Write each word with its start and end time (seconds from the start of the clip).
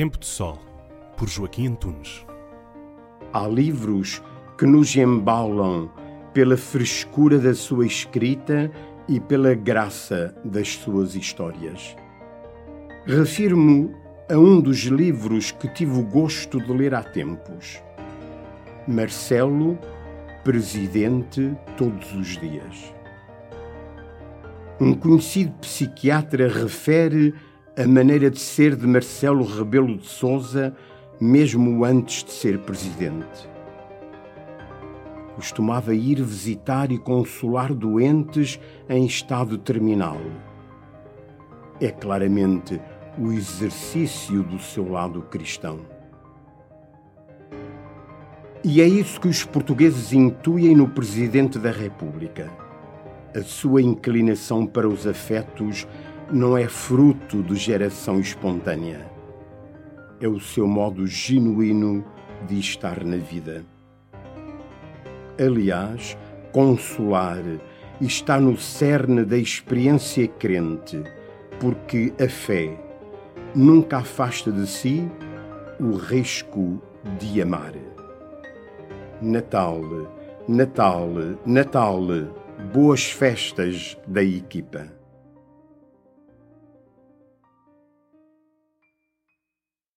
Tempo 0.00 0.18
de 0.18 0.24
Sol, 0.24 0.58
por 1.14 1.28
Joaquim 1.28 1.66
Antunes. 1.66 2.24
Há 3.34 3.46
livros 3.46 4.22
que 4.56 4.64
nos 4.64 4.96
embalam 4.96 5.90
pela 6.32 6.56
frescura 6.56 7.38
da 7.38 7.54
sua 7.54 7.84
escrita 7.84 8.72
e 9.06 9.20
pela 9.20 9.52
graça 9.52 10.34
das 10.42 10.68
suas 10.76 11.14
histórias. 11.14 11.94
Refiro-me 13.04 13.94
a 14.30 14.38
um 14.38 14.58
dos 14.58 14.84
livros 14.84 15.50
que 15.52 15.68
tive 15.68 15.98
o 15.98 16.02
gosto 16.02 16.58
de 16.58 16.72
ler 16.72 16.94
há 16.94 17.02
tempos. 17.02 17.82
Marcelo, 18.88 19.78
Presidente 20.42 21.54
todos 21.76 22.10
os 22.14 22.38
dias. 22.38 22.94
Um 24.80 24.94
conhecido 24.94 25.52
psiquiatra 25.60 26.48
refere 26.48 27.34
a 27.80 27.88
maneira 27.88 28.30
de 28.30 28.38
ser 28.38 28.76
de 28.76 28.86
Marcelo 28.86 29.42
Rebelo 29.42 29.96
de 29.96 30.06
Souza, 30.06 30.76
mesmo 31.18 31.82
antes 31.82 32.22
de 32.22 32.30
ser 32.30 32.58
presidente. 32.58 33.48
Costumava 35.34 35.94
ir 35.94 36.22
visitar 36.22 36.92
e 36.92 36.98
consolar 36.98 37.72
doentes 37.72 38.60
em 38.86 39.06
estado 39.06 39.56
terminal. 39.56 40.18
É 41.80 41.90
claramente 41.90 42.78
o 43.18 43.32
exercício 43.32 44.42
do 44.42 44.58
seu 44.58 44.86
lado 44.86 45.22
cristão. 45.22 45.80
E 48.62 48.82
é 48.82 48.86
isso 48.86 49.18
que 49.18 49.28
os 49.28 49.42
portugueses 49.42 50.12
intuem 50.12 50.76
no 50.76 50.86
Presidente 50.86 51.58
da 51.58 51.70
República. 51.70 52.52
A 53.34 53.40
sua 53.40 53.80
inclinação 53.80 54.66
para 54.66 54.86
os 54.86 55.06
afetos 55.06 55.86
não 56.32 56.56
é 56.56 56.68
fruto 56.68 57.42
de 57.42 57.56
geração 57.56 58.20
espontânea. 58.20 59.10
É 60.20 60.28
o 60.28 60.38
seu 60.38 60.66
modo 60.66 61.06
genuíno 61.06 62.04
de 62.46 62.58
estar 62.58 63.04
na 63.04 63.16
vida. 63.16 63.64
Aliás, 65.38 66.16
consolar 66.52 67.42
está 68.00 68.38
no 68.38 68.56
cerne 68.56 69.24
da 69.24 69.36
experiência 69.36 70.28
crente, 70.28 71.02
porque 71.58 72.12
a 72.22 72.28
fé 72.28 72.78
nunca 73.54 73.98
afasta 73.98 74.52
de 74.52 74.66
si 74.66 75.10
o 75.80 75.96
risco 75.96 76.80
de 77.18 77.42
amar. 77.42 77.72
Natal, 79.20 79.82
Natal, 80.46 81.10
Natal, 81.44 82.00
boas 82.72 83.10
festas 83.10 83.98
da 84.06 84.22
equipa. 84.22 84.99